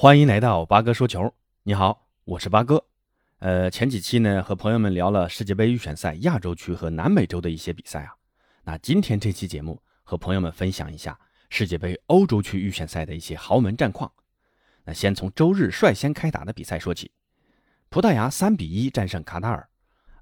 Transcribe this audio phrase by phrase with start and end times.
[0.00, 1.34] 欢迎来到八哥说球。
[1.64, 2.86] 你好，我是八哥。
[3.40, 8.14] 呃，前几期呢和朋友们聊了世界杯预选赛亚洲区和南美洲的一些比赛啊。
[8.64, 14.10] 那今天这期节目和朋友们分享一下世界杯欧洲区预选赛的一些豪门战况。
[14.84, 17.10] 那先从周日率先开打的比赛说起，
[17.90, 19.68] 葡萄牙三比一战胜卡塔尔，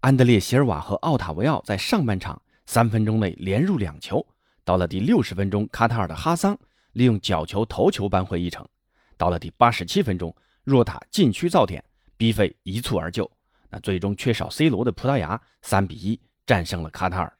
[0.00, 4.26] 安德烈席尔瓦和奥塔维奥在上半场三分钟内连入两球。
[4.64, 6.58] 到了第六十分钟，卡塔尔的哈桑
[6.92, 8.68] 利用角球头球扳回一城。
[9.22, 10.34] 到了第八十七分钟，
[10.64, 11.84] 若塔禁区造点，
[12.16, 13.30] 逼费一蹴而就。
[13.70, 17.32] 那最终缺少 C 罗的葡萄牙三比一战胜了卡塔尔。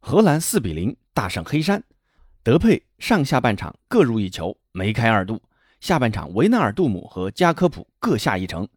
[0.00, 1.80] 荷兰四比零大胜黑山，
[2.42, 5.40] 德佩上下半场各入一球，梅开二度。
[5.80, 8.68] 下半场维纳尔杜姆和加科普各下一城。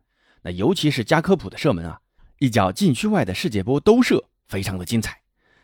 [0.43, 1.99] 那尤其是加科普的射门啊，
[2.37, 5.19] 一脚禁区外的世界波兜射，非常的精彩。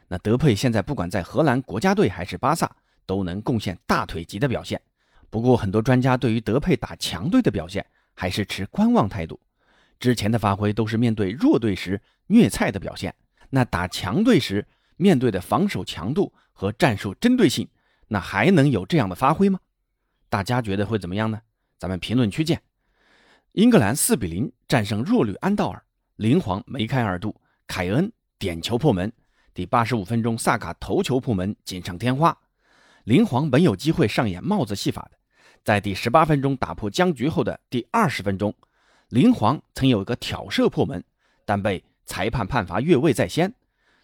[0.08, 4.82] 那德佩现在不管在荷兰国家队还是巴萨，都能贡献大腿级的表现。
[5.30, 9.40] 不过，很多专家对于德佩打强队的表现还是持观望态度。
[10.00, 13.14] 之前的发挥都是面对弱队时虐菜的表现，
[13.50, 17.68] 那打强队时面对的防守强度和战术针对性，
[18.08, 19.60] 那还能有这样的发挥吗？
[20.30, 21.42] 大家觉得会怎么样呢？
[21.78, 22.62] 咱们评论区见。
[23.54, 25.84] 英格兰四比零战胜弱旅安道尔，
[26.16, 29.12] 林皇梅开二度，凯恩点球破门。
[29.54, 32.38] 第八十五分钟，萨卡头球破门，锦上添花。
[33.06, 35.18] 林皇本有机会上演帽子戏法的。
[35.68, 38.56] 在第十八分钟打破僵局后的第二十分钟，
[39.10, 41.04] 林皇曾有一个挑射破门，
[41.44, 43.54] 但被裁判判罚越位在先。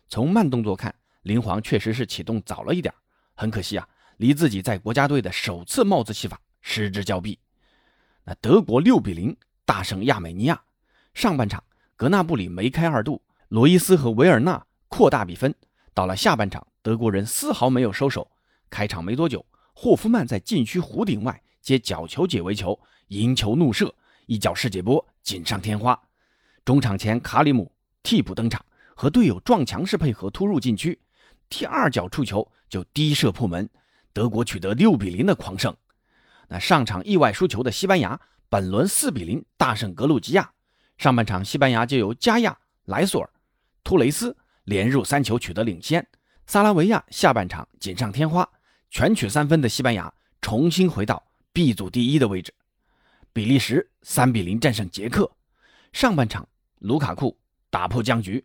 [0.10, 2.94] 从慢动作看，林皇确实是启动早了一点，
[3.34, 7.40] 很可惜啊，离自己在国家队的首次帽子戏法失之交臂。
[8.26, 10.62] 那德国六比零大胜亚美尼亚，
[11.14, 11.64] 上半场
[11.96, 15.56] 格纳布里梅开二度，罗伊斯和维尔纳扩大比分。
[15.94, 18.30] 到了下半场，德国人丝毫没有收手，
[18.70, 21.42] 开场没多久，霍夫曼在禁区弧顶外。
[21.64, 26.00] 接角球解围球，赢球怒射，一脚世界波，锦上添花。
[26.66, 27.72] 中场前，卡里姆
[28.04, 28.64] 替补登场，
[28.96, 31.00] 和队友撞墙式配合突入禁区，
[31.48, 33.68] 第二脚触球就低射破门，
[34.12, 35.74] 德国取得六比零的狂胜。
[36.50, 38.20] 那上场意外输球的西班牙，
[38.50, 40.52] 本轮四比零大胜格鲁吉亚。
[40.98, 43.30] 上半场，西班牙就由加亚、莱索尔、
[43.86, 44.36] 托雷斯
[44.66, 46.06] 连入三球取得领先。
[46.46, 48.48] 萨拉维亚下半场锦上添花，
[48.90, 51.24] 全取三分的西班牙重新回到。
[51.54, 52.52] B 组第一的位置，
[53.32, 55.32] 比利时三比零战胜捷克。
[55.92, 56.50] 上半场，
[56.80, 57.38] 卢卡库
[57.70, 58.44] 打破僵局，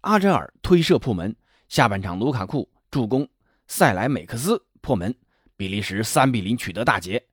[0.00, 1.36] 阿扎尔推射破门。
[1.68, 3.28] 下半场，卢卡库助攻，
[3.68, 5.14] 塞莱美克斯破门，
[5.56, 7.24] 比利时三比零取得大捷。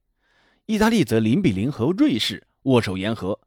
[0.68, 3.40] 意大利则零比零和瑞士握手言和，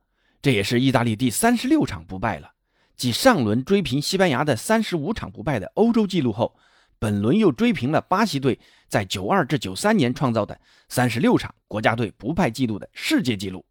[0.42, 2.54] 这也是意大利第三十六场不败了，
[2.96, 6.58] 继上轮追平西班牙的三十五场不败的欧洲纪录后。
[6.98, 13.64] 本轮又追平了巴西队在九二至九三年创造的三十六场国家队不败纪录的世界纪录，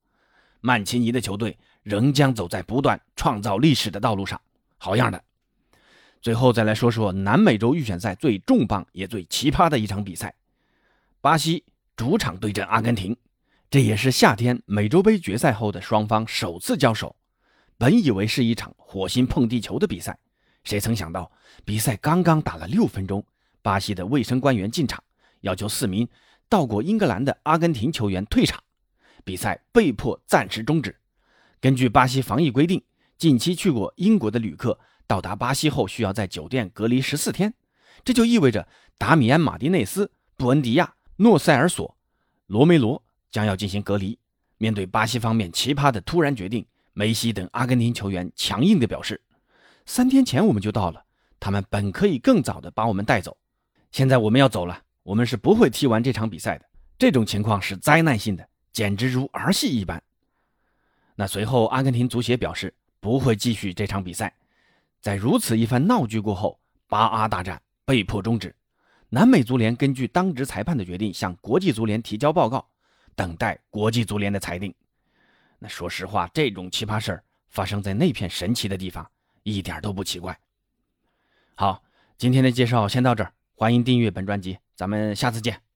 [0.62, 4.40] 曼奇尼的球队仍将走在不断创造历史的道路上，
[4.78, 5.22] 好样的！
[6.22, 10.34] 最后再来说说南美洲预选赛最重磅也最奇葩的一场比赛，
[11.22, 11.64] 巴西
[11.96, 13.16] 主场对阵阿根廷，
[13.70, 17.16] 这也是夏天美洲杯决赛后的双方首次交手，
[17.78, 20.18] 本以为是一场火星碰地球的比赛。
[20.68, 21.32] 谁曾想到，
[21.64, 23.24] 比赛刚刚打了六分钟，
[23.62, 25.02] 巴西的卫生官员进场，
[25.40, 26.06] 要求四名
[26.50, 28.62] 到过英格兰的阿根廷球员退场，
[29.24, 30.94] 比赛被迫暂时终止。
[31.62, 32.84] 根据巴西防疫规定，
[33.18, 37.54] 近期去过英国的旅客到达巴西后需要在酒店隔离十四天，
[38.04, 38.68] 这就意味着
[38.98, 41.96] 达米安·马丁内斯、布恩迪亚、诺塞尔索、
[42.48, 43.02] 罗梅罗
[43.32, 44.20] 将要进行隔离。
[44.58, 49.22] 面对巴西方面奇葩的突然决定，梅西等阿根廷球员强硬地表示。
[49.88, 51.04] 三天前我们就到了，
[51.40, 53.36] 他们本可以更早的把我们带走，
[53.92, 56.66] 现在我们要走了，我们是不会踢完这场比赛的。
[57.00, 60.04] 这种情况是灾难性的，简直如儿戏一般。
[61.16, 64.32] 那随后，阿根廷足协表示不会继续这场比赛。
[65.00, 68.54] 在如此一番闹剧过后，巴阿大战被迫终止。
[69.10, 72.68] 南美足联根据当值裁判的决定，向国际足联提交报告，
[73.16, 74.74] 等待国际足联的裁定。
[75.60, 79.10] 那说实话，这种奇葩事儿发生在那片神奇的地方。
[79.56, 80.38] 一点都不奇怪。
[81.56, 81.84] 好，
[82.18, 85.67] 今天的介绍先到这儿，欢迎订阅本专辑，咱们下次见。